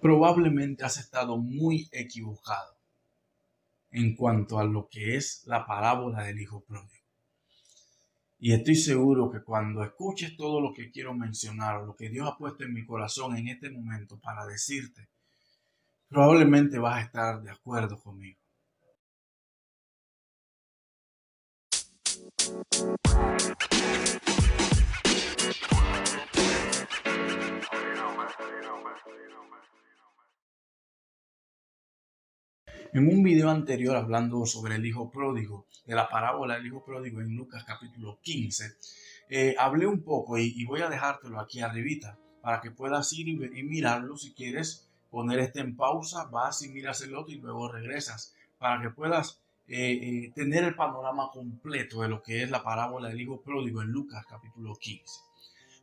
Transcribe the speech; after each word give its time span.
probablemente 0.00 0.84
has 0.84 0.98
estado 0.98 1.36
muy 1.36 1.88
equivocado 1.92 2.76
en 3.90 4.14
cuanto 4.14 4.58
a 4.58 4.64
lo 4.64 4.88
que 4.88 5.16
es 5.16 5.42
la 5.46 5.66
parábola 5.66 6.24
del 6.24 6.40
Hijo 6.40 6.62
Pródigo. 6.64 7.04
Y 8.40 8.52
estoy 8.52 8.76
seguro 8.76 9.30
que 9.30 9.42
cuando 9.42 9.82
escuches 9.82 10.36
todo 10.36 10.60
lo 10.60 10.72
que 10.72 10.90
quiero 10.90 11.12
mencionar 11.12 11.78
o 11.78 11.86
lo 11.86 11.96
que 11.96 12.08
Dios 12.08 12.28
ha 12.28 12.36
puesto 12.36 12.64
en 12.64 12.72
mi 12.72 12.86
corazón 12.86 13.36
en 13.36 13.48
este 13.48 13.70
momento 13.70 14.18
para 14.20 14.46
decirte, 14.46 15.08
probablemente 16.08 16.78
vas 16.78 16.98
a 16.98 17.02
estar 17.02 17.42
de 17.42 17.50
acuerdo 17.50 17.98
conmigo. 17.98 18.38
En 32.94 33.06
un 33.06 33.22
video 33.22 33.50
anterior 33.50 33.96
hablando 33.96 34.46
sobre 34.46 34.76
el 34.76 34.86
hijo 34.86 35.10
pródigo, 35.10 35.66
de 35.84 35.94
la 35.94 36.08
parábola 36.08 36.54
del 36.54 36.68
hijo 36.68 36.82
pródigo 36.82 37.20
en 37.20 37.36
Lucas 37.36 37.62
capítulo 37.64 38.18
15, 38.22 38.76
eh, 39.28 39.54
hablé 39.58 39.86
un 39.86 40.02
poco 40.02 40.38
y, 40.38 40.64
voy 40.64 40.80
a 40.80 40.88
dejártelo 40.88 41.38
aquí 41.38 41.60
arribita 41.60 42.18
para 42.40 42.62
que 42.62 42.70
puedas 42.70 43.12
ir 43.12 43.28
y, 43.28 43.62
mirarlo 43.62 44.16
si 44.16 44.32
quieres 44.32 44.88
poner 45.10 45.38
este 45.40 45.60
en 45.60 45.76
pausa, 45.76 46.30
vas 46.32 46.62
y 46.62 46.70
miras 46.70 47.02
el 47.02 47.14
otro 47.14 47.34
y 47.34 47.36
luego 47.36 47.70
regresas 47.70 48.34
para 48.58 48.80
que 48.80 48.88
puedas 48.88 49.42
eh, 49.66 49.92
eh, 49.92 50.32
tener 50.34 50.64
el 50.64 50.74
panorama 50.74 51.28
completo 51.30 52.00
de 52.00 52.08
lo 52.08 52.22
que 52.22 52.42
es 52.42 52.50
la 52.50 52.62
parábola 52.62 53.08
del 53.08 53.20
hijo 53.20 53.42
pródigo 53.42 53.82
en 53.82 53.88
Lucas 53.88 54.24
capítulo 54.26 54.74
15. 54.74 55.20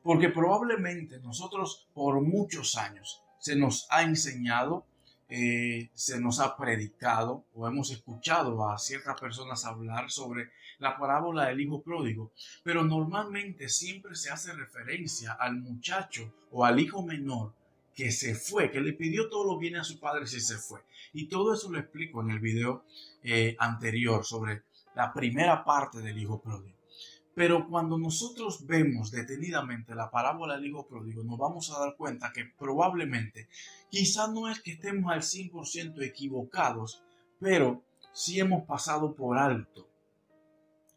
Porque 0.01 0.29
probablemente 0.29 1.19
nosotros 1.19 1.87
por 1.93 2.19
muchos 2.21 2.75
años 2.77 3.21
se 3.37 3.55
nos 3.55 3.85
ha 3.91 4.01
enseñado 4.01 4.87
eh, 5.27 5.89
se 5.93 6.19
nos 6.19 6.39
ha 6.39 6.55
predicado 6.55 7.45
o 7.53 7.67
hemos 7.67 7.91
escuchado 7.91 8.69
a 8.69 8.77
ciertas 8.77 9.19
personas 9.19 9.65
hablar 9.65 10.11
sobre 10.11 10.51
la 10.77 10.97
parábola 10.97 11.45
del 11.45 11.61
hijo 11.61 11.81
pródigo, 11.81 12.31
pero 12.63 12.83
normalmente 12.83 13.69
siempre 13.69 14.15
se 14.15 14.29
hace 14.29 14.53
referencia 14.53 15.33
al 15.33 15.55
muchacho 15.55 16.33
o 16.51 16.65
al 16.65 16.79
hijo 16.79 17.03
menor 17.03 17.53
que 17.95 18.11
se 18.11 18.35
fue, 18.35 18.69
que 18.69 18.81
le 18.81 18.93
pidió 18.93 19.29
todo 19.29 19.45
lo 19.45 19.57
bien 19.57 19.77
a 19.77 19.83
su 19.83 19.99
padre 19.99 20.27
si 20.27 20.41
se 20.41 20.57
fue. 20.57 20.81
Y 21.13 21.27
todo 21.27 21.53
eso 21.53 21.71
lo 21.71 21.79
explico 21.79 22.21
en 22.21 22.31
el 22.31 22.39
video 22.39 22.83
eh, 23.23 23.55
anterior 23.57 24.25
sobre 24.25 24.63
la 24.95 25.13
primera 25.13 25.63
parte 25.63 25.99
del 26.01 26.17
hijo 26.17 26.41
pródigo. 26.41 26.74
Pero 27.35 27.67
cuando 27.67 27.97
nosotros 27.97 28.65
vemos 28.65 29.11
detenidamente 29.11 29.93
la 29.93 30.09
parábola 30.09 30.55
del 30.55 30.67
hijo 30.67 30.87
pródigo, 30.87 31.21
nos 31.23 31.37
vamos 31.37 31.69
a 31.69 31.79
dar 31.79 31.97
cuenta 31.97 32.31
que 32.33 32.45
probablemente, 32.45 33.49
quizás 33.89 34.31
no 34.31 34.49
es 34.49 34.61
que 34.61 34.71
estemos 34.71 35.11
al 35.11 35.21
100% 35.21 36.01
equivocados, 36.01 37.03
pero 37.39 37.83
sí 38.13 38.39
hemos 38.39 38.63
pasado 38.63 39.13
por 39.13 39.37
alto 39.37 39.89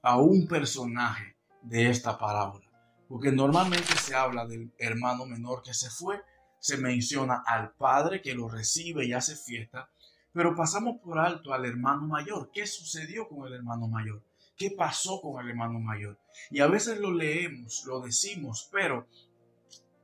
a 0.00 0.16
un 0.19 0.47
personaje 0.47 1.34
de 1.62 1.91
esta 1.91 2.16
parábola. 2.16 2.66
Porque 3.09 3.33
normalmente 3.33 3.97
se 3.97 4.14
habla 4.14 4.47
del 4.47 4.72
hermano 4.78 5.27
menor 5.27 5.62
que 5.62 5.75
se 5.75 5.91
fue, 5.91 6.22
se 6.61 6.77
menciona 6.77 7.42
al 7.44 7.72
padre 7.72 8.22
que 8.22 8.34
lo 8.34 8.48
recibe 8.48 9.06
y 9.06 9.12
hace 9.12 9.34
fiesta, 9.34 9.91
pero 10.33 10.55
pasamos 10.55 11.00
por 11.00 11.19
alto 11.19 11.53
al 11.53 11.64
hermano 11.64 12.03
mayor. 12.03 12.50
¿Qué 12.53 12.64
sucedió 12.64 13.28
con 13.28 13.47
el 13.48 13.55
hermano 13.55 13.89
mayor? 13.89 14.22
¿Qué 14.58 14.72
pasó 14.72 15.20
con 15.20 15.40
el 15.40 15.50
hermano 15.50 15.78
mayor? 15.78 16.18
Y 16.50 16.58
a 16.60 16.66
veces 16.66 16.98
lo 16.98 17.12
leemos, 17.12 17.84
lo 17.86 18.00
decimos, 18.00 18.68
pero 18.72 19.06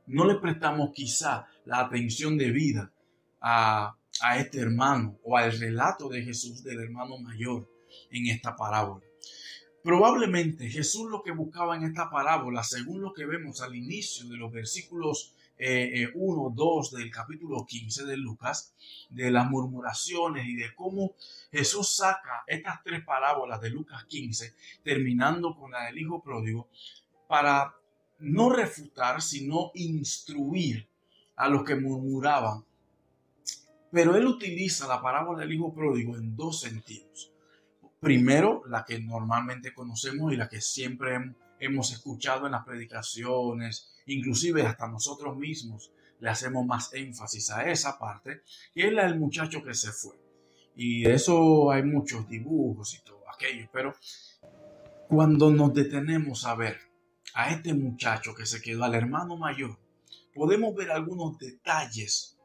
no 0.06 0.24
le 0.24 0.36
prestamos 0.36 0.90
quizá 0.94 1.46
la 1.64 1.80
atención 1.80 2.38
debida 2.38 2.92
a, 3.40 3.96
a 4.20 4.38
este 4.38 4.60
hermano 4.60 5.18
o 5.24 5.36
al 5.36 5.58
relato 5.58 6.08
de 6.08 6.22
Jesús 6.22 6.62
del 6.62 6.80
hermano 6.80 7.18
mayor 7.18 7.68
en 8.10 8.28
esta 8.28 8.54
parábola. 8.54 9.04
Probablemente 9.84 10.70
Jesús 10.70 11.10
lo 11.10 11.22
que 11.22 11.32
buscaba 11.32 11.76
en 11.76 11.82
esta 11.82 12.08
parábola, 12.08 12.64
según 12.64 13.02
lo 13.02 13.12
que 13.12 13.26
vemos 13.26 13.60
al 13.60 13.74
inicio 13.74 14.26
de 14.26 14.38
los 14.38 14.50
versículos 14.50 15.34
1, 15.58 15.58
eh, 15.58 16.10
2 16.14 16.14
eh, 16.14 16.96
del 16.96 17.10
capítulo 17.10 17.66
15 17.66 18.06
de 18.06 18.16
Lucas, 18.16 18.72
de 19.10 19.30
las 19.30 19.46
murmuraciones 19.50 20.46
y 20.46 20.56
de 20.56 20.74
cómo 20.74 21.12
Jesús 21.52 21.96
saca 21.96 22.44
estas 22.46 22.82
tres 22.82 23.04
parábolas 23.04 23.60
de 23.60 23.68
Lucas 23.68 24.06
15, 24.06 24.54
terminando 24.82 25.54
con 25.54 25.72
la 25.72 25.84
del 25.84 25.98
Hijo 25.98 26.22
Pródigo, 26.22 26.70
para 27.28 27.74
no 28.20 28.48
refutar, 28.48 29.20
sino 29.20 29.70
instruir 29.74 30.88
a 31.36 31.50
los 31.50 31.62
que 31.62 31.76
murmuraban. 31.76 32.64
Pero 33.92 34.16
él 34.16 34.26
utiliza 34.26 34.88
la 34.88 35.02
parábola 35.02 35.40
del 35.40 35.52
Hijo 35.52 35.74
Pródigo 35.74 36.16
en 36.16 36.34
dos 36.34 36.60
sentidos. 36.60 37.33
Primero, 38.04 38.62
la 38.68 38.84
que 38.84 39.00
normalmente 39.00 39.72
conocemos 39.72 40.30
y 40.30 40.36
la 40.36 40.46
que 40.46 40.60
siempre 40.60 41.36
hemos 41.58 41.90
escuchado 41.90 42.44
en 42.44 42.52
las 42.52 42.62
predicaciones, 42.62 43.94
inclusive 44.04 44.60
hasta 44.60 44.86
nosotros 44.86 45.34
mismos 45.38 45.90
le 46.20 46.28
hacemos 46.28 46.66
más 46.66 46.92
énfasis 46.92 47.50
a 47.50 47.66
esa 47.70 47.98
parte, 47.98 48.42
que 48.74 48.88
es 48.88 48.92
la 48.92 49.06
del 49.06 49.18
muchacho 49.18 49.62
que 49.62 49.72
se 49.72 49.90
fue. 49.90 50.20
Y 50.76 51.04
de 51.04 51.14
eso 51.14 51.70
hay 51.70 51.82
muchos 51.82 52.28
dibujos 52.28 52.94
y 52.94 53.02
todo 53.02 53.22
aquello, 53.34 53.70
pero 53.72 53.94
cuando 55.08 55.50
nos 55.50 55.72
detenemos 55.72 56.44
a 56.44 56.54
ver 56.56 56.78
a 57.32 57.52
este 57.52 57.72
muchacho 57.72 58.34
que 58.34 58.44
se 58.44 58.60
quedó, 58.60 58.84
al 58.84 58.94
hermano 58.94 59.38
mayor, 59.38 59.78
podemos 60.34 60.74
ver 60.74 60.90
algunos 60.90 61.38
detalles 61.38 62.36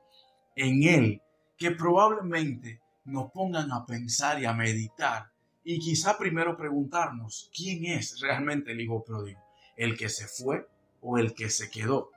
en 0.56 0.84
él 0.84 1.22
que 1.58 1.72
probablemente 1.72 2.80
nos 3.04 3.30
pongan 3.34 3.74
a 3.74 3.86
pensar 3.86 4.42
y 4.42 4.46
a 4.46 4.54
meditar 4.54 5.30
y 5.72 5.78
quizá 5.78 6.18
primero 6.18 6.58
preguntarnos 6.58 7.52
quién 7.56 7.86
es 7.86 8.20
realmente 8.22 8.72
el 8.72 8.82
hijo 8.82 9.04
pródigo, 9.04 9.40
el 9.78 9.96
que 9.96 10.10
se 10.10 10.28
fue 10.28 10.68
o 11.00 11.20
el 11.20 11.36
que 11.36 11.52
se 11.52 11.70
quedó. 11.70 12.10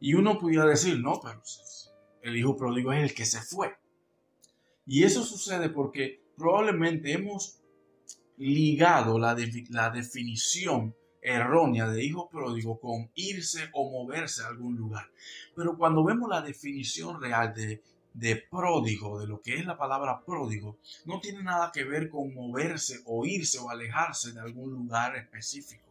Y 0.00 0.14
uno 0.14 0.38
pudiera 0.38 0.64
decir, 0.64 0.98
no, 0.98 1.20
pero 1.22 1.42
el 2.22 2.34
hijo 2.34 2.56
pródigo 2.56 2.90
es 2.94 3.02
el 3.02 3.14
que 3.14 3.26
se 3.26 3.42
fue. 3.42 3.76
Y 4.86 5.04
eso 5.04 5.24
sucede 5.24 5.68
porque 5.68 6.22
probablemente 6.38 7.12
hemos 7.12 7.60
ligado 8.38 9.18
la, 9.18 9.36
la 9.68 9.90
definición 9.90 10.96
errónea 11.20 11.86
de 11.90 12.02
hijo 12.02 12.30
pródigo 12.30 12.80
con 12.80 13.10
irse 13.14 13.68
o 13.74 13.90
moverse 13.90 14.42
a 14.42 14.46
algún 14.46 14.74
lugar. 14.74 15.04
Pero 15.54 15.76
cuando 15.76 16.02
vemos 16.02 16.30
la 16.30 16.40
definición 16.40 17.20
real 17.20 17.52
de, 17.52 17.82
de 18.14 18.36
pródigo, 18.36 19.18
de 19.18 19.26
lo 19.26 19.42
que 19.42 19.56
es 19.56 19.66
la 19.66 19.76
palabra 19.76 20.24
pródigo, 20.24 20.78
no 21.04 21.20
tiene 21.20 21.42
nada 21.42 21.70
que 21.72 21.84
ver 21.84 22.08
con 22.08 22.32
moverse 22.32 23.00
o 23.06 23.26
irse 23.26 23.58
o 23.58 23.68
alejarse 23.68 24.32
de 24.32 24.40
algún 24.40 24.72
lugar 24.72 25.16
específico. 25.16 25.84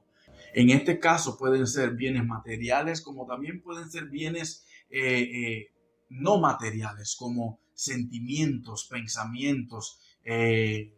En 0.53 0.69
este 0.69 0.99
caso 0.99 1.37
pueden 1.37 1.67
ser 1.67 1.91
bienes 1.91 2.25
materiales 2.25 3.01
como 3.01 3.25
también 3.25 3.61
pueden 3.61 3.91
ser 3.91 4.05
bienes 4.05 4.65
eh, 4.89 5.21
eh, 5.21 5.71
no 6.09 6.39
materiales 6.39 7.15
como 7.17 7.59
sentimientos, 7.73 8.85
pensamientos, 8.85 9.99
eh, 10.23 10.93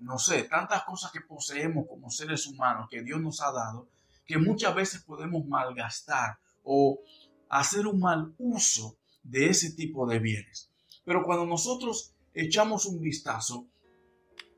no 0.00 0.18
sé, 0.18 0.44
tantas 0.44 0.84
cosas 0.84 1.10
que 1.10 1.20
poseemos 1.20 1.86
como 1.88 2.10
seres 2.10 2.46
humanos 2.46 2.88
que 2.90 3.02
Dios 3.02 3.20
nos 3.20 3.40
ha 3.40 3.50
dado 3.50 3.88
que 4.26 4.38
muchas 4.38 4.74
veces 4.74 5.02
podemos 5.02 5.46
malgastar 5.46 6.38
o 6.64 7.00
hacer 7.48 7.86
un 7.86 8.00
mal 8.00 8.34
uso 8.38 8.96
de 9.28 9.48
ese 9.48 9.72
tipo 9.72 10.06
de 10.06 10.18
bienes. 10.18 10.70
Pero 11.04 11.22
cuando 11.22 11.46
nosotros 11.46 12.12
echamos 12.34 12.86
un 12.86 13.00
vistazo 13.00 13.66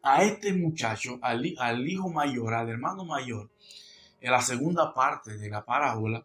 a 0.02 0.22
este 0.22 0.52
muchacho, 0.52 1.18
al, 1.22 1.44
hijo 1.44 2.08
mayor, 2.08 2.54
al 2.54 2.68
hermano 2.68 3.04
mayor, 3.04 3.50
en 4.20 4.32
la 4.32 4.40
segunda 4.40 4.92
parte 4.94 5.36
de 5.36 5.48
la 5.48 5.64
parábola, 5.64 6.24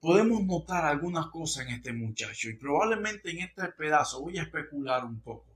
podemos 0.00 0.44
notar 0.44 0.84
algunas 0.84 1.26
cosas 1.26 1.66
en 1.66 1.74
este 1.74 1.92
muchacho 1.92 2.50
y 2.50 2.54
probablemente 2.54 3.30
en 3.30 3.40
este 3.40 3.64
pedazo 3.68 4.20
voy 4.20 4.38
a 4.38 4.42
especular 4.42 5.04
un 5.04 5.20
poco. 5.20 5.46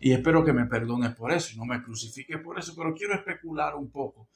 Y 0.00 0.12
espero 0.12 0.44
que 0.44 0.52
me 0.52 0.66
perdones 0.66 1.14
por 1.14 1.32
eso 1.32 1.52
y 1.52 1.56
no 1.56 1.64
me 1.64 1.82
crucifique 1.82 2.38
por 2.38 2.58
eso, 2.58 2.74
pero 2.76 2.94
quiero 2.94 3.14
especular 3.14 3.74
un 3.74 3.90
poco 3.90 4.28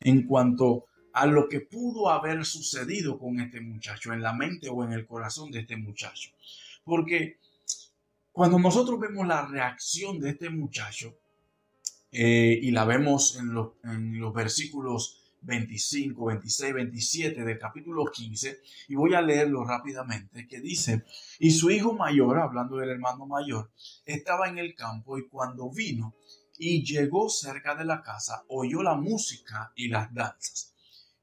en 0.00 0.26
cuanto 0.26 0.86
a 1.12 1.26
lo 1.26 1.48
que 1.48 1.60
pudo 1.60 2.10
haber 2.10 2.44
sucedido 2.44 3.18
con 3.18 3.40
este 3.40 3.60
muchacho, 3.60 4.12
en 4.12 4.20
la 4.20 4.34
mente 4.34 4.68
o 4.68 4.84
en 4.84 4.92
el 4.92 5.06
corazón 5.06 5.50
de 5.50 5.60
este 5.60 5.76
muchacho. 5.76 6.30
Porque 6.86 7.40
cuando 8.30 8.60
nosotros 8.60 9.00
vemos 9.00 9.26
la 9.26 9.44
reacción 9.44 10.20
de 10.20 10.30
este 10.30 10.50
muchacho 10.50 11.18
eh, 12.12 12.60
y 12.62 12.70
la 12.70 12.84
vemos 12.84 13.36
en, 13.36 13.50
en 13.90 14.20
los 14.20 14.32
versículos 14.32 15.20
25, 15.42 16.26
26, 16.26 16.74
27 16.74 17.44
del 17.44 17.58
capítulo 17.58 18.04
15 18.04 18.60
y 18.86 18.94
voy 18.94 19.14
a 19.14 19.20
leerlo 19.20 19.64
rápidamente 19.64 20.46
que 20.46 20.60
dice, 20.60 21.04
y 21.40 21.50
su 21.50 21.70
hijo 21.72 21.92
mayor, 21.92 22.38
hablando 22.38 22.76
del 22.76 22.90
hermano 22.90 23.26
mayor, 23.26 23.72
estaba 24.04 24.48
en 24.48 24.58
el 24.58 24.76
campo 24.76 25.18
y 25.18 25.26
cuando 25.26 25.68
vino 25.70 26.14
y 26.56 26.84
llegó 26.84 27.28
cerca 27.28 27.74
de 27.74 27.84
la 27.84 28.00
casa, 28.00 28.44
oyó 28.46 28.84
la 28.84 28.94
música 28.94 29.72
y 29.74 29.88
las 29.88 30.14
danzas. 30.14 30.72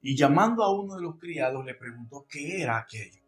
Y 0.02 0.18
llamando 0.18 0.62
a 0.64 0.78
uno 0.78 0.96
de 0.96 1.04
los 1.04 1.18
criados 1.18 1.66
le 1.66 1.76
preguntó 1.76 2.26
qué 2.30 2.62
era 2.62 2.78
aquello. 2.78 3.22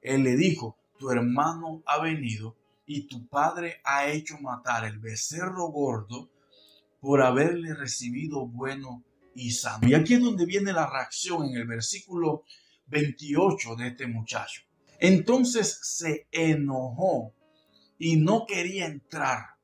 Él 0.00 0.22
le 0.22 0.34
dijo, 0.36 0.78
tu 0.98 1.10
hermano 1.10 1.82
ha 1.86 2.00
venido 2.00 2.56
y 2.86 3.06
tu 3.06 3.26
padre 3.26 3.80
ha 3.84 4.08
hecho 4.08 4.38
matar 4.38 4.84
el 4.84 4.98
becerro 4.98 5.68
gordo 5.68 6.30
por 7.00 7.22
haberle 7.22 7.74
recibido 7.74 8.46
bueno 8.46 9.04
y 9.34 9.50
sano. 9.50 9.88
Y 9.88 9.94
aquí 9.94 10.14
es 10.14 10.20
donde 10.20 10.46
viene 10.46 10.72
la 10.72 10.88
reacción 10.88 11.46
en 11.46 11.56
el 11.56 11.66
versículo 11.66 12.44
28 12.86 13.76
de 13.76 13.88
este 13.88 14.06
muchacho. 14.06 14.62
Entonces 15.00 15.80
se 15.82 16.26
enojó 16.30 17.34
y 17.98 18.16
no 18.16 18.46
quería 18.46 18.86
entrar. 18.86 19.56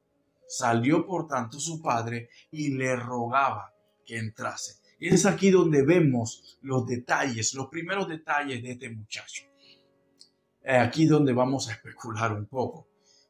Salió 0.49 1.06
por 1.06 1.29
tanto 1.29 1.61
su 1.61 1.81
padre 1.81 2.29
y 2.50 2.71
le 2.71 2.97
rogaba 2.97 3.73
que 4.05 4.19
entrase. 4.19 4.81
Y 4.99 5.09
es 5.09 5.25
aquí 5.25 5.50
donde 5.50 5.83
vemos 5.83 6.59
los 6.61 6.87
detalles, 6.87 7.55
los 7.55 7.69
primeros 7.69 8.09
detalles 8.09 8.62
de 8.62 8.73
este 8.73 8.91
muchacho. 8.91 9.50
Aquí 10.79 11.07
donde 11.07 11.33
vamos 11.33 11.69
a 11.69 11.73
especular 11.73 12.33
un 12.33 12.47
poco. 12.47 12.87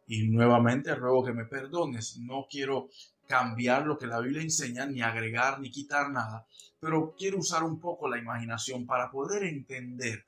Y 0.07 0.29
nuevamente 0.29 0.95
ruego 0.95 1.25
que 1.25 1.33
me 1.33 1.45
perdones. 1.45 2.19
No 2.19 2.47
quiero 2.51 2.89
cambiar 3.27 3.87
lo 3.87 3.97
que 3.97 4.07
la 4.07 4.21
Biblia 4.21 4.43
enseña, 4.43 4.87
ni 4.87 5.01
agregar, 5.01 5.61
ni 5.61 5.71
quitar 5.71 6.11
nada. 6.11 6.47
Pero 6.81 7.15
quiero 7.17 7.39
usar 7.39 7.63
un 7.63 7.79
poco 7.79 8.09
la 8.09 8.19
imaginación 8.19 8.87
para 8.87 9.11
poder 9.11 9.45
entender 9.45 10.25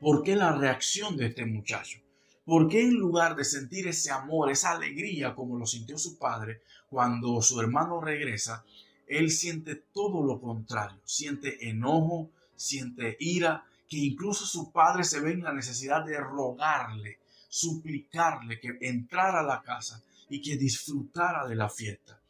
por 0.00 0.22
qué 0.22 0.36
la 0.36 0.52
reacción 0.52 1.16
de 1.16 1.26
este 1.26 1.46
muchacho. 1.46 2.00
¿Por 2.44 2.68
qué 2.68 2.82
en 2.82 2.94
lugar 2.94 3.34
de 3.34 3.44
sentir 3.44 3.88
ese 3.88 4.12
amor, 4.12 4.50
esa 4.50 4.72
alegría 4.72 5.34
como 5.34 5.58
lo 5.58 5.66
sintió 5.66 5.98
su 5.98 6.18
padre 6.18 6.60
cuando 6.88 7.42
su 7.42 7.60
hermano 7.60 8.00
regresa, 8.00 8.64
él 9.08 9.30
siente 9.30 9.74
todo 9.74 10.22
lo 10.22 10.40
contrario, 10.40 11.00
siente 11.04 11.68
enojo, 11.68 12.30
siente 12.54 13.16
ira, 13.18 13.64
que 13.88 13.98
incluso 13.98 14.44
su 14.44 14.72
padre 14.72 15.04
se 15.04 15.20
ve 15.20 15.32
en 15.32 15.42
la 15.42 15.52
necesidad 15.52 16.04
de 16.04 16.18
rogarle, 16.18 17.20
suplicarle 17.48 18.60
que 18.60 18.76
entrara 18.80 19.40
a 19.40 19.44
la 19.44 19.62
casa 19.62 20.02
y 20.28 20.40
que 20.40 20.56
disfrutara 20.56 21.46
de 21.46 21.54
la 21.54 21.68
fiesta. 21.68 22.20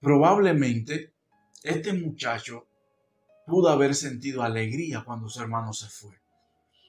Probablemente 0.00 1.12
este 1.62 1.92
muchacho 1.92 2.66
pudo 3.46 3.68
haber 3.68 3.94
sentido 3.94 4.42
alegría 4.42 5.02
cuando 5.04 5.28
su 5.28 5.40
hermano 5.40 5.72
se 5.72 5.88
fue, 5.88 6.14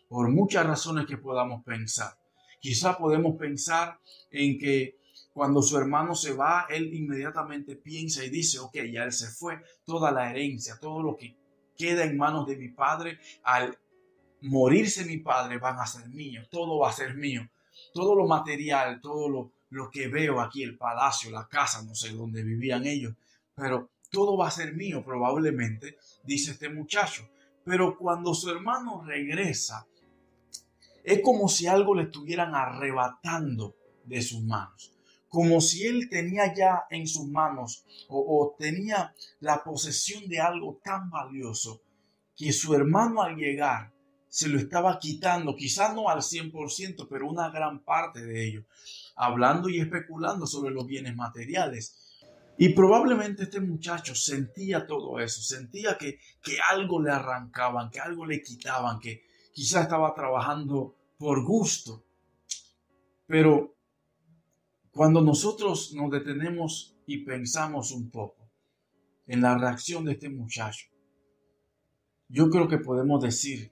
por 0.07 0.29
muchas 0.29 0.65
razones 0.65 1.05
que 1.05 1.17
podamos 1.17 1.63
pensar. 1.63 2.17
Quizá 2.59 2.97
podemos 2.97 3.37
pensar 3.37 3.99
en 4.29 4.59
que 4.59 4.99
cuando 5.33 5.61
su 5.61 5.77
hermano 5.77 6.13
se 6.13 6.33
va, 6.33 6.67
él 6.69 6.93
inmediatamente 6.93 7.75
piensa 7.75 8.23
y 8.23 8.29
dice, 8.29 8.59
ok, 8.59 8.75
ya 8.91 9.03
él 9.03 9.11
se 9.11 9.29
fue, 9.29 9.61
toda 9.85 10.11
la 10.11 10.29
herencia, 10.29 10.77
todo 10.79 11.01
lo 11.01 11.17
que 11.17 11.40
queda 11.81 12.03
en 12.03 12.15
manos 12.15 12.45
de 12.45 12.57
mi 12.57 12.69
padre, 12.69 13.17
al 13.43 13.75
morirse 14.41 15.03
mi 15.03 15.17
padre 15.17 15.57
van 15.57 15.79
a 15.79 15.87
ser 15.87 16.07
míos, 16.09 16.47
todo 16.51 16.77
va 16.77 16.89
a 16.89 16.93
ser 16.93 17.15
mío, 17.15 17.49
todo 17.91 18.15
lo 18.15 18.27
material, 18.27 19.01
todo 19.01 19.51
lo, 19.69 19.89
que 19.89 20.07
veo 20.07 20.41
aquí, 20.41 20.61
el 20.61 20.77
palacio, 20.77 21.31
la 21.31 21.47
casa, 21.47 21.81
no 21.81 21.95
sé 21.95 22.11
dónde 22.11 22.43
vivían 22.43 22.85
ellos, 22.85 23.15
pero 23.55 23.89
todo 24.11 24.37
va 24.37 24.47
a 24.47 24.51
ser 24.51 24.75
mío 24.75 25.03
probablemente, 25.03 25.97
dice 26.23 26.51
este 26.51 26.69
muchacho. 26.69 27.27
Pero 27.63 27.97
cuando 27.97 28.33
su 28.33 28.49
hermano 28.51 29.03
regresa, 29.03 29.87
es 31.03 31.21
como 31.21 31.47
si 31.47 31.67
algo 31.67 31.95
le 31.95 32.03
estuvieran 32.03 32.53
arrebatando 32.53 33.75
de 34.05 34.21
sus 34.21 34.43
manos 34.43 34.90
como 35.31 35.61
si 35.61 35.87
él 35.87 36.09
tenía 36.09 36.53
ya 36.53 36.83
en 36.89 37.07
sus 37.07 37.25
manos 37.29 37.85
o, 38.09 38.53
tenía 38.59 39.15
la 39.39 39.63
posesión 39.63 40.27
de 40.27 40.41
algo 40.41 40.81
tan 40.83 41.09
valioso 41.09 41.81
que 42.35 42.51
su 42.51 42.75
hermano 42.75 43.21
al 43.21 43.37
llegar 43.37 43.93
se 44.27 44.49
lo 44.49 44.59
estaba 44.59 44.99
quitando, 44.99 45.55
quizás 45.55 45.95
no 45.95 46.09
al 46.09 46.19
100%, 46.19 47.07
pero 47.09 47.29
una 47.29 47.49
gran 47.49 47.79
parte 47.79 48.25
de 48.25 48.45
ello, 48.45 48.65
hablando 49.15 49.69
y 49.69 49.79
especulando 49.79 50.45
sobre 50.45 50.73
los 50.73 50.85
bienes 50.85 51.15
materiales. 51.15 51.97
Y 52.57 52.69
probablemente 52.69 53.43
este 53.43 53.61
muchacho 53.61 54.13
sentía 54.15 54.85
todo 54.85 55.17
eso, 55.19 55.41
sentía 55.41 55.97
que, 55.97 56.19
que 56.43 56.57
algo 56.71 57.01
le 57.01 57.11
arrancaban, 57.11 57.89
que 57.89 58.01
algo 58.01 58.25
le 58.25 58.41
quitaban, 58.41 58.99
que 58.99 59.23
quizás 59.53 59.83
estaba 59.83 60.13
trabajando 60.13 60.95
por 61.17 61.43
gusto. 61.45 62.03
Pero 63.27 63.70
cuando 64.91 65.21
nosotros 65.21 65.93
nos 65.93 66.11
detenemos 66.11 66.95
y 67.05 67.19
pensamos 67.19 67.91
un 67.91 68.09
poco 68.09 68.49
en 69.27 69.41
la 69.41 69.57
reacción 69.57 70.05
de 70.05 70.13
este 70.13 70.29
muchacho, 70.29 70.87
yo 72.27 72.49
creo 72.49 72.67
que 72.67 72.77
podemos 72.77 73.21
decir 73.21 73.71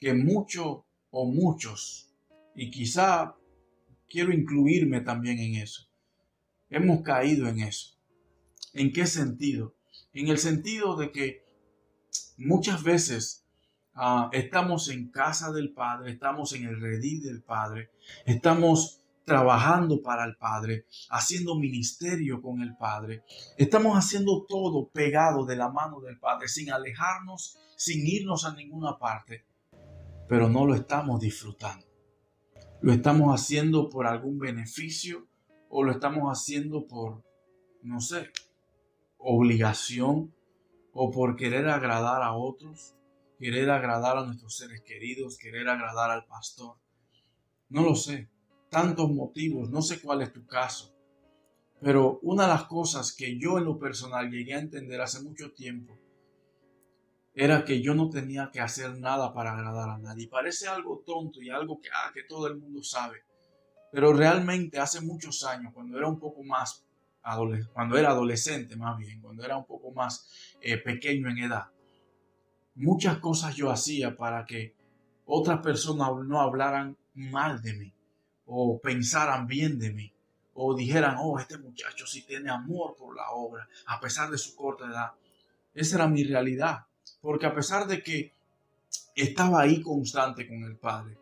que 0.00 0.14
mucho 0.14 0.86
o 1.10 1.26
muchos, 1.26 2.10
y 2.54 2.70
quizá 2.70 3.36
quiero 4.08 4.32
incluirme 4.32 5.00
también 5.00 5.38
en 5.38 5.56
eso, 5.56 5.88
hemos 6.70 7.02
caído 7.02 7.48
en 7.48 7.60
eso. 7.60 7.96
¿En 8.72 8.92
qué 8.92 9.06
sentido? 9.06 9.74
En 10.14 10.28
el 10.28 10.38
sentido 10.38 10.96
de 10.96 11.12
que 11.12 11.44
muchas 12.38 12.82
veces 12.82 13.44
ah, 13.94 14.30
estamos 14.32 14.88
en 14.88 15.10
casa 15.10 15.52
del 15.52 15.72
Padre, 15.72 16.12
estamos 16.12 16.54
en 16.54 16.64
el 16.64 16.80
redil 16.80 17.22
del 17.22 17.42
Padre, 17.42 17.90
estamos 18.24 19.01
trabajando 19.24 20.02
para 20.02 20.24
el 20.24 20.36
Padre, 20.36 20.86
haciendo 21.10 21.54
ministerio 21.54 22.42
con 22.42 22.60
el 22.60 22.76
Padre. 22.76 23.24
Estamos 23.56 23.96
haciendo 23.96 24.44
todo 24.44 24.88
pegado 24.88 25.44
de 25.44 25.56
la 25.56 25.70
mano 25.70 26.00
del 26.00 26.18
Padre, 26.18 26.48
sin 26.48 26.70
alejarnos, 26.72 27.58
sin 27.76 28.06
irnos 28.06 28.44
a 28.44 28.54
ninguna 28.54 28.98
parte, 28.98 29.44
pero 30.28 30.48
no 30.48 30.66
lo 30.66 30.74
estamos 30.74 31.20
disfrutando. 31.20 31.86
Lo 32.80 32.92
estamos 32.92 33.32
haciendo 33.32 33.88
por 33.88 34.06
algún 34.06 34.38
beneficio 34.38 35.28
o 35.68 35.84
lo 35.84 35.92
estamos 35.92 36.24
haciendo 36.30 36.86
por, 36.86 37.22
no 37.82 38.00
sé, 38.00 38.30
obligación 39.18 40.34
o 40.92 41.10
por 41.10 41.36
querer 41.36 41.68
agradar 41.68 42.22
a 42.22 42.34
otros, 42.34 42.96
querer 43.38 43.70
agradar 43.70 44.18
a 44.18 44.26
nuestros 44.26 44.56
seres 44.56 44.82
queridos, 44.82 45.38
querer 45.38 45.68
agradar 45.68 46.10
al 46.10 46.26
pastor. 46.26 46.76
No 47.68 47.82
lo 47.82 47.94
sé 47.94 48.31
tantos 48.72 49.10
motivos, 49.10 49.68
no 49.68 49.82
sé 49.82 50.00
cuál 50.00 50.22
es 50.22 50.32
tu 50.32 50.46
caso, 50.46 50.94
pero 51.78 52.20
una 52.22 52.44
de 52.44 52.48
las 52.48 52.64
cosas 52.64 53.12
que 53.12 53.38
yo 53.38 53.58
en 53.58 53.66
lo 53.66 53.78
personal 53.78 54.30
llegué 54.30 54.54
a 54.54 54.60
entender 54.60 54.98
hace 54.98 55.20
mucho 55.20 55.52
tiempo 55.52 55.92
era 57.34 57.66
que 57.66 57.82
yo 57.82 57.94
no 57.94 58.08
tenía 58.08 58.50
que 58.50 58.60
hacer 58.60 58.98
nada 58.98 59.34
para 59.34 59.52
agradar 59.52 59.90
a 59.90 59.98
nadie. 59.98 60.26
Parece 60.26 60.68
algo 60.68 61.02
tonto 61.04 61.42
y 61.42 61.50
algo 61.50 61.82
que, 61.82 61.90
ah, 61.90 62.10
que 62.14 62.22
todo 62.22 62.46
el 62.46 62.56
mundo 62.56 62.82
sabe, 62.82 63.22
pero 63.92 64.14
realmente 64.14 64.78
hace 64.78 65.02
muchos 65.02 65.44
años, 65.44 65.74
cuando 65.74 65.98
era 65.98 66.08
un 66.08 66.18
poco 66.18 66.42
más 66.42 66.82
cuando 67.72 67.98
era 67.98 68.08
adolescente 68.08 68.74
más 68.74 68.98
bien, 68.98 69.20
cuando 69.20 69.44
era 69.44 69.56
un 69.56 69.66
poco 69.66 69.92
más 69.92 70.26
eh, 70.60 70.78
pequeño 70.78 71.28
en 71.28 71.38
edad, 71.38 71.66
muchas 72.74 73.18
cosas 73.18 73.54
yo 73.54 73.70
hacía 73.70 74.16
para 74.16 74.44
que 74.46 74.74
otras 75.26 75.60
personas 75.60 76.08
no 76.26 76.40
hablaran 76.40 76.96
mal 77.14 77.62
de 77.62 77.74
mí 77.74 77.94
o 78.54 78.78
pensaran 78.78 79.46
bien 79.46 79.78
de 79.78 79.92
mí 79.92 80.12
o 80.54 80.74
dijeran, 80.74 81.16
oh, 81.18 81.38
este 81.38 81.56
muchacho 81.56 82.06
sí 82.06 82.22
tiene 82.22 82.50
amor 82.50 82.94
por 82.98 83.16
la 83.16 83.30
obra, 83.30 83.66
a 83.86 83.98
pesar 83.98 84.30
de 84.30 84.36
su 84.36 84.54
corta 84.54 84.84
edad. 84.84 85.12
Esa 85.74 85.96
era 85.96 86.06
mi 86.06 86.22
realidad, 86.24 86.84
porque 87.22 87.46
a 87.46 87.54
pesar 87.54 87.86
de 87.86 88.02
que 88.02 88.34
estaba 89.16 89.62
ahí 89.62 89.80
constante 89.80 90.46
con 90.46 90.62
el 90.64 90.76
Padre, 90.76 91.16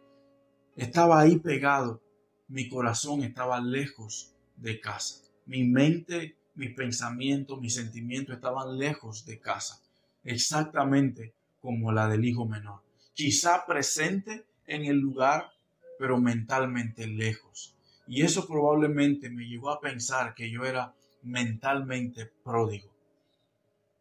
estaba 0.75 1.21
ahí 1.21 1.39
pegado, 1.39 2.03
mi 2.49 2.69
corazón 2.69 3.23
estaba 3.23 3.61
lejos 3.61 4.35
de 4.57 4.81
casa. 4.81 5.23
Mi 5.47 5.63
mente, 5.63 6.37
mi 6.57 6.71
pensamiento, 6.71 7.59
mis 7.59 7.77
sentimientos 7.77 8.35
estaban 8.35 8.77
lejos 8.77 9.25
de 9.25 9.39
casa, 9.39 9.81
exactamente 10.25 11.33
como 11.61 11.93
la 11.93 12.09
del 12.09 12.25
hijo 12.25 12.45
menor. 12.45 12.83
Quizá 13.15 13.65
presente 13.67 14.47
en 14.67 14.85
el 14.85 14.97
lugar 14.99 15.53
pero 16.01 16.19
mentalmente 16.19 17.07
lejos. 17.07 17.77
Y 18.07 18.23
eso 18.23 18.47
probablemente 18.47 19.29
me 19.29 19.45
llevó 19.45 19.69
a 19.69 19.81
pensar 19.81 20.35
que 20.35 20.51
yo 20.51 20.65
era 20.65 20.95
mentalmente 21.23 22.25
pródigo. 22.43 22.91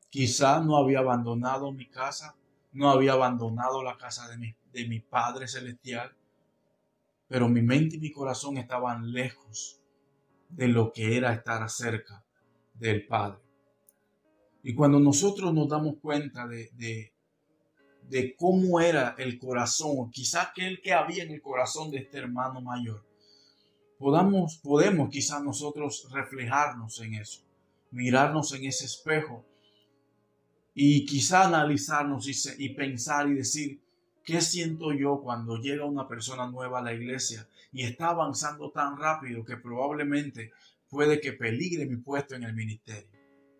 Quizá 0.09 0.61
no 0.61 0.77
había 0.77 0.99
abandonado 0.99 1.73
mi 1.73 1.87
casa, 1.87 2.37
no 2.71 2.89
había 2.89 3.11
abandonado 3.11 3.83
la 3.83 3.97
casa 3.97 4.29
de 4.29 4.37
mi, 4.37 4.55
de 4.71 4.87
mi 4.87 5.01
Padre 5.01 5.49
Celestial, 5.49 6.15
pero 7.27 7.49
mi 7.49 7.61
mente 7.61 7.97
y 7.97 7.99
mi 7.99 8.13
corazón 8.13 8.55
estaban 8.55 9.11
lejos 9.11 9.81
de 10.47 10.69
lo 10.69 10.93
que 10.93 11.17
era 11.17 11.33
estar 11.33 11.69
cerca 11.69 12.23
del 12.75 13.05
Padre. 13.07 13.41
Y 14.63 14.73
cuando 14.73 15.01
nosotros 15.01 15.53
nos 15.53 15.67
damos 15.67 15.95
cuenta 16.01 16.47
de, 16.47 16.69
de, 16.75 17.11
de 18.09 18.35
cómo 18.35 18.79
era 18.79 19.15
el 19.17 19.37
corazón, 19.39 20.11
quizás 20.11 20.47
aquel 20.47 20.81
que 20.81 20.93
había 20.93 21.23
en 21.23 21.31
el 21.31 21.41
corazón 21.41 21.91
de 21.91 21.99
este 21.99 22.17
hermano 22.17 22.61
mayor. 22.61 23.05
Podamos, 23.97 24.57
podemos 24.57 25.09
quizás 25.09 25.43
nosotros 25.43 26.07
reflejarnos 26.11 26.99
en 27.01 27.15
eso, 27.15 27.41
mirarnos 27.91 28.53
en 28.53 28.65
ese 28.65 28.85
espejo 28.85 29.45
y 30.73 31.05
quizá 31.05 31.45
analizarnos 31.45 32.27
y, 32.27 32.65
y 32.65 32.69
pensar 32.69 33.27
y 33.29 33.33
decir, 33.33 33.81
¿Qué 34.29 34.41
siento 34.41 34.93
yo 34.93 35.21
cuando 35.21 35.57
llega 35.57 35.85
una 35.85 36.07
persona 36.07 36.47
nueva 36.47 36.77
a 36.77 36.81
la 36.83 36.93
iglesia 36.93 37.47
y 37.71 37.81
está 37.81 38.09
avanzando 38.09 38.69
tan 38.69 38.95
rápido 38.95 39.43
que 39.43 39.57
probablemente 39.57 40.51
puede 40.87 41.19
que 41.19 41.33
peligre 41.33 41.87
mi 41.87 41.97
puesto 41.97 42.35
en 42.35 42.43
el 42.43 42.53
ministerio? 42.53 43.09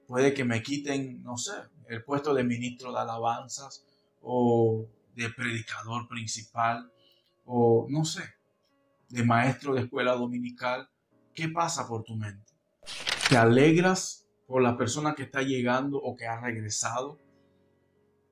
Puede 0.06 0.32
que 0.32 0.46
me 0.46 0.62
quiten, 0.62 1.24
no 1.24 1.38
sé, 1.38 1.53
el 1.88 2.03
puesto 2.03 2.36
de 2.36 2.44
ministro 2.44 2.91
de 2.91 3.00
alabanzas 3.00 3.84
o 4.21 4.88
de 5.15 5.29
predicador 5.29 6.07
principal 6.07 6.91
o 7.45 7.88
no 7.89 8.05
sé, 8.05 8.23
de 9.09 9.23
maestro 9.23 9.73
de 9.73 9.81
escuela 9.81 10.13
dominical. 10.13 10.88
¿Qué 11.33 11.49
pasa 11.49 11.88
por 11.88 12.03
tu 12.03 12.15
mente? 12.15 12.53
¿Te 13.27 13.38
alegras 13.38 14.27
por 14.47 14.61
la 14.61 14.77
persona 14.77 15.15
que 15.15 15.23
está 15.23 15.41
llegando 15.41 15.97
o 15.97 16.15
que 16.15 16.27
ha 16.27 16.39
regresado? 16.39 17.17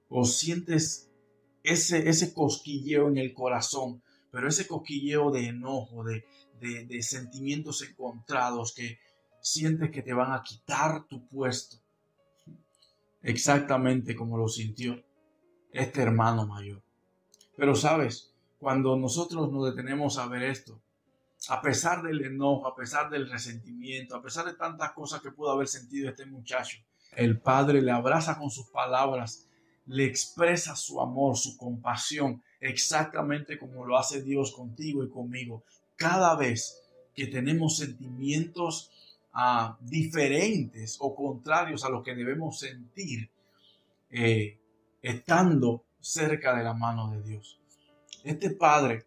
¿O 0.09 0.23
sientes 0.23 1.09
ese, 1.63 2.07
ese 2.07 2.33
cosquilleo 2.33 3.07
en 3.07 3.17
el 3.17 3.33
corazón, 3.33 4.03
pero 4.31 4.47
ese 4.47 4.67
cosquilleo 4.67 5.31
de 5.31 5.47
enojo, 5.47 6.03
de, 6.03 6.23
de 6.59 7.01
sentimientos 7.01 7.81
encontrados 7.81 8.73
que 8.73 8.99
sientes 9.41 9.91
que 9.91 10.03
te 10.03 10.13
van 10.13 10.31
a 10.31 10.43
quitar 10.43 11.05
tu 11.05 11.27
puesto? 11.27 11.77
Exactamente 13.23 14.15
como 14.15 14.37
lo 14.37 14.47
sintió 14.47 15.03
este 15.77 16.01
hermano 16.01 16.45
mayor. 16.45 16.81
Pero 17.55 17.75
sabes, 17.75 18.31
cuando 18.59 18.95
nosotros 18.97 19.51
nos 19.51 19.65
detenemos 19.65 20.17
a 20.17 20.27
ver 20.27 20.43
esto, 20.43 20.79
a 21.49 21.61
pesar 21.61 22.01
del 22.01 22.23
enojo, 22.25 22.67
a 22.67 22.75
pesar 22.75 23.09
del 23.09 23.29
resentimiento, 23.29 24.15
a 24.15 24.21
pesar 24.21 24.45
de 24.45 24.53
tantas 24.53 24.91
cosas 24.91 25.21
que 25.21 25.31
pudo 25.31 25.51
haber 25.51 25.67
sentido 25.67 26.09
este 26.09 26.25
muchacho, 26.25 26.79
el 27.15 27.39
padre 27.39 27.81
le 27.81 27.91
abraza 27.91 28.37
con 28.37 28.49
sus 28.49 28.67
palabras, 28.67 29.47
le 29.85 30.05
expresa 30.05 30.75
su 30.75 30.99
amor, 30.99 31.37
su 31.37 31.57
compasión, 31.57 32.43
exactamente 32.59 33.57
como 33.57 33.85
lo 33.85 33.97
hace 33.97 34.21
Dios 34.21 34.51
contigo 34.51 35.03
y 35.03 35.09
conmigo. 35.09 35.63
Cada 35.95 36.35
vez 36.35 36.81
que 37.15 37.27
tenemos 37.27 37.77
sentimientos 37.77 38.91
ah, 39.33 39.77
diferentes 39.79 40.97
o 40.99 41.15
contrarios 41.15 41.85
a 41.85 41.89
lo 41.89 42.03
que 42.03 42.15
debemos 42.15 42.59
sentir, 42.59 43.29
eh, 44.11 44.57
estando 45.01 45.85
cerca 45.99 46.55
de 46.55 46.63
la 46.63 46.73
mano 46.73 47.11
de 47.11 47.21
Dios. 47.21 47.59
Este 48.23 48.51
padre 48.51 49.05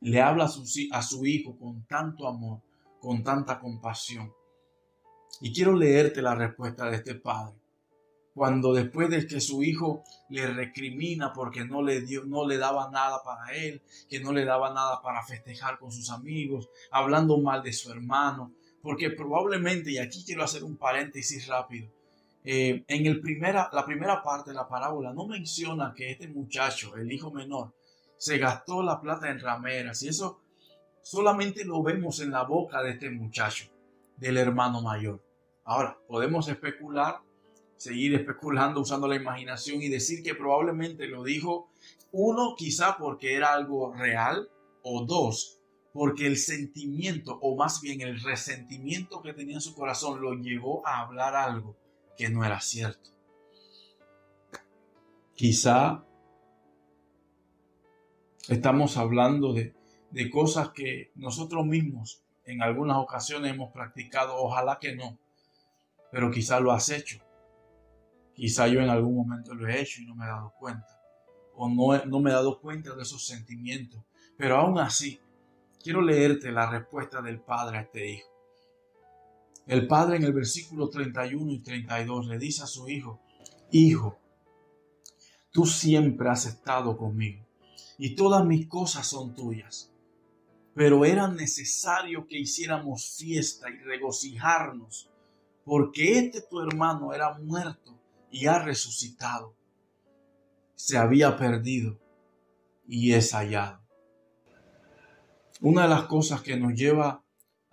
le 0.00 0.20
habla 0.20 0.44
a 0.44 0.48
su, 0.48 0.64
a 0.92 1.02
su 1.02 1.24
hijo 1.24 1.56
con 1.58 1.84
tanto 1.86 2.28
amor, 2.28 2.60
con 3.00 3.22
tanta 3.22 3.58
compasión. 3.58 4.32
Y 5.40 5.52
quiero 5.52 5.74
leerte 5.74 6.22
la 6.22 6.34
respuesta 6.34 6.90
de 6.90 6.96
este 6.96 7.14
padre. 7.14 7.54
Cuando 8.34 8.72
después 8.72 9.08
de 9.10 9.26
que 9.26 9.40
su 9.40 9.62
hijo 9.62 10.02
le 10.28 10.46
recrimina 10.48 11.32
porque 11.32 11.64
no 11.64 11.82
le 11.82 12.00
dio, 12.00 12.24
no 12.24 12.46
le 12.46 12.58
daba 12.58 12.90
nada 12.90 13.22
para 13.24 13.54
él, 13.54 13.80
que 14.08 14.18
no 14.20 14.32
le 14.32 14.44
daba 14.44 14.74
nada 14.74 15.00
para 15.02 15.24
festejar 15.24 15.78
con 15.78 15.92
sus 15.92 16.10
amigos, 16.10 16.68
hablando 16.90 17.38
mal 17.38 17.62
de 17.62 17.72
su 17.72 17.92
hermano, 17.92 18.52
porque 18.82 19.10
probablemente, 19.10 19.92
y 19.92 19.98
aquí 19.98 20.24
quiero 20.24 20.42
hacer 20.42 20.64
un 20.64 20.76
paréntesis 20.76 21.46
rápido, 21.46 21.90
eh, 22.46 22.84
en 22.88 23.06
el 23.06 23.22
primera, 23.22 23.70
la 23.72 23.86
primera 23.86 24.22
parte 24.22 24.50
de 24.50 24.56
la 24.56 24.68
parábola 24.68 25.14
no 25.14 25.26
menciona 25.26 25.94
que 25.96 26.10
este 26.10 26.28
muchacho, 26.28 26.94
el 26.96 27.10
hijo 27.10 27.30
menor, 27.30 27.72
se 28.18 28.36
gastó 28.36 28.82
la 28.82 29.00
plata 29.00 29.30
en 29.30 29.40
rameras 29.40 30.02
y 30.02 30.08
eso 30.08 30.42
solamente 31.02 31.64
lo 31.64 31.82
vemos 31.82 32.20
en 32.20 32.30
la 32.30 32.42
boca 32.42 32.82
de 32.82 32.90
este 32.90 33.10
muchacho, 33.10 33.70
del 34.18 34.36
hermano 34.36 34.82
mayor. 34.82 35.24
Ahora, 35.64 35.98
podemos 36.06 36.46
especular, 36.48 37.20
seguir 37.78 38.14
especulando 38.14 38.80
usando 38.80 39.08
la 39.08 39.16
imaginación 39.16 39.80
y 39.80 39.88
decir 39.88 40.22
que 40.22 40.34
probablemente 40.34 41.06
lo 41.06 41.24
dijo 41.24 41.70
uno 42.12 42.54
quizá 42.56 42.96
porque 42.98 43.34
era 43.34 43.54
algo 43.54 43.94
real 43.94 44.48
o 44.82 45.04
dos 45.04 45.58
porque 45.92 46.26
el 46.26 46.36
sentimiento 46.36 47.38
o 47.40 47.56
más 47.56 47.80
bien 47.80 48.00
el 48.00 48.20
resentimiento 48.20 49.22
que 49.22 49.32
tenía 49.32 49.54
en 49.54 49.60
su 49.60 49.74
corazón 49.74 50.20
lo 50.20 50.34
llevó 50.34 50.86
a 50.86 51.00
hablar 51.00 51.34
algo 51.34 51.76
que 52.16 52.28
no 52.28 52.44
era 52.44 52.60
cierto. 52.60 53.10
Quizá 55.34 56.04
estamos 58.48 58.96
hablando 58.96 59.52
de, 59.52 59.74
de 60.10 60.30
cosas 60.30 60.70
que 60.70 61.10
nosotros 61.16 61.66
mismos 61.66 62.22
en 62.44 62.62
algunas 62.62 62.98
ocasiones 62.98 63.52
hemos 63.52 63.72
practicado, 63.72 64.36
ojalá 64.36 64.78
que 64.78 64.94
no, 64.94 65.18
pero 66.10 66.30
quizá 66.30 66.60
lo 66.60 66.72
has 66.72 66.88
hecho. 66.90 67.18
Quizá 68.34 68.68
yo 68.68 68.80
en 68.80 68.90
algún 68.90 69.16
momento 69.16 69.54
lo 69.54 69.68
he 69.68 69.80
hecho 69.80 70.02
y 70.02 70.06
no 70.06 70.14
me 70.14 70.24
he 70.24 70.28
dado 70.28 70.52
cuenta. 70.58 71.00
O 71.54 71.68
no, 71.68 72.04
no 72.04 72.20
me 72.20 72.30
he 72.30 72.32
dado 72.34 72.60
cuenta 72.60 72.94
de 72.94 73.02
esos 73.02 73.26
sentimientos. 73.26 74.00
Pero 74.36 74.56
aún 74.56 74.78
así, 74.78 75.20
quiero 75.82 76.02
leerte 76.02 76.50
la 76.50 76.68
respuesta 76.68 77.22
del 77.22 77.40
padre 77.40 77.78
a 77.78 77.80
este 77.82 78.10
hijo. 78.10 78.33
El 79.66 79.86
padre 79.86 80.16
en 80.16 80.24
el 80.24 80.32
versículo 80.32 80.90
31 80.90 81.52
y 81.52 81.58
32 81.60 82.26
le 82.26 82.38
dice 82.38 82.62
a 82.62 82.66
su 82.66 82.88
hijo, 82.88 83.20
Hijo, 83.70 84.18
tú 85.50 85.64
siempre 85.64 86.28
has 86.28 86.46
estado 86.46 86.96
conmigo 86.96 87.44
y 87.98 88.14
todas 88.14 88.44
mis 88.44 88.66
cosas 88.66 89.06
son 89.06 89.34
tuyas. 89.34 89.90
Pero 90.74 91.04
era 91.04 91.28
necesario 91.28 92.26
que 92.26 92.38
hiciéramos 92.38 93.16
fiesta 93.16 93.70
y 93.70 93.78
regocijarnos, 93.78 95.08
porque 95.64 96.18
este 96.18 96.42
tu 96.42 96.60
hermano 96.60 97.14
era 97.14 97.38
muerto 97.38 97.98
y 98.30 98.46
ha 98.46 98.58
resucitado. 98.58 99.54
Se 100.74 100.98
había 100.98 101.36
perdido 101.36 101.98
y 102.86 103.12
es 103.12 103.32
hallado. 103.32 103.80
Una 105.60 105.82
de 105.82 105.88
las 105.88 106.04
cosas 106.04 106.42
que 106.42 106.56
nos 106.58 106.74
lleva 106.74 107.23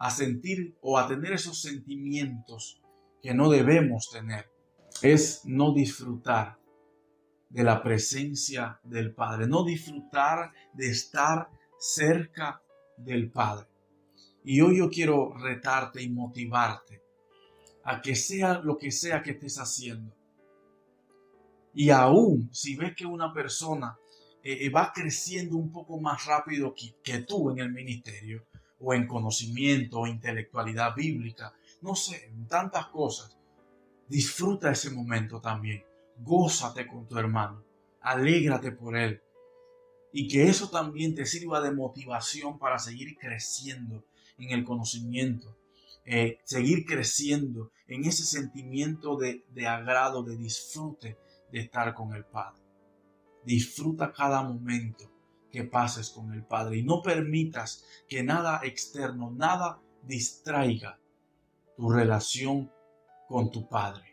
a 0.02 0.10
sentir 0.10 0.76
o 0.82 0.98
a 0.98 1.08
tener 1.08 1.34
esos 1.34 1.62
sentimientos 1.62 2.82
que 3.22 3.36
no 3.36 3.52
debemos 3.52 4.10
tener. 4.10 4.50
Es 5.04 5.44
no 5.46 5.76
disfrutar 5.76 6.58
de 7.50 7.64
la 7.64 7.84
presencia 7.84 8.80
del 8.84 9.14
Padre, 9.14 9.46
no 9.46 9.64
disfrutar 9.64 10.54
de 10.74 10.90
estar 10.90 11.50
cerca 11.78 12.64
del 12.98 13.30
Padre. 13.30 13.68
Y 14.44 14.62
hoy 14.62 14.80
yo 14.80 14.90
quiero 14.90 15.38
retarte 15.38 16.02
y 16.02 16.10
motivarte 16.10 17.04
a 17.84 18.02
que 18.02 18.16
sea 18.16 18.58
lo 18.58 18.80
que 18.80 18.90
sea 18.90 19.22
que 19.22 19.32
estés 19.32 19.60
haciendo. 19.60 20.16
Y 21.76 21.92
aún 21.92 22.50
si 22.52 22.76
ves 22.76 22.96
que 22.96 23.06
una 23.06 23.32
persona 23.32 24.00
eh, 24.42 24.66
eh, 24.66 24.70
va 24.72 24.92
creciendo 24.92 25.58
un 25.58 25.72
poco 25.72 26.00
más 26.00 26.26
rápido 26.26 26.74
que, 26.74 26.96
que 27.04 27.20
tú 27.20 27.52
en 27.52 27.60
el 27.60 27.72
ministerio, 27.72 28.48
o 28.82 28.94
en 28.94 29.08
conocimiento 29.08 30.00
o 30.00 30.08
intelectualidad 30.08 30.96
bíblica, 30.96 31.54
no 31.82 31.96
sé, 31.96 32.26
en 32.26 32.48
tantas 32.48 32.88
cosas. 32.88 33.38
Disfruta 34.08 34.72
ese 34.72 34.90
momento 34.90 35.40
también. 35.40 35.84
Gózate 36.18 36.88
con 36.88 37.08
tu 37.08 37.18
hermano. 37.18 37.64
Alégrate 38.02 38.72
por 38.72 38.98
él. 38.98 39.22
Y 40.12 40.28
que 40.28 40.50
eso 40.50 40.70
también 40.70 41.16
te 41.16 41.26
sirva 41.26 41.62
de 41.62 41.72
motivación 41.72 42.60
para 42.60 42.80
seguir 42.80 43.16
creciendo 43.18 44.04
en 44.38 44.52
el 44.52 44.66
conocimiento. 44.66 45.56
Eh, 46.04 46.40
seguir 46.44 46.86
creciendo 46.86 47.72
en 47.88 48.06
ese 48.06 48.26
sentimiento 48.26 49.16
de, 49.16 49.46
de 49.54 49.68
agrado, 49.68 50.24
de 50.24 50.36
disfrute 50.36 51.18
de 51.52 51.60
estar 51.60 51.94
con 51.94 52.14
el 52.14 52.26
Padre. 52.26 52.62
Disfruta 53.46 54.12
cada 54.12 54.42
momento 54.42 55.10
que 55.52 55.64
pases 55.64 56.10
con 56.10 56.34
el 56.34 56.44
Padre 56.44 56.78
y 56.78 56.84
no 56.84 57.02
permitas 57.02 57.86
que 58.08 58.24
nada 58.24 58.62
externo, 58.64 59.32
nada 59.32 59.82
distraiga 60.04 61.00
tu 61.76 61.90
relación 61.90 62.72
con 63.28 63.52
tu 63.52 63.68
Padre. 63.68 64.11